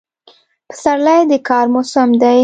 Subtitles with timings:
[0.69, 2.39] پسرلی د کار موسم دی.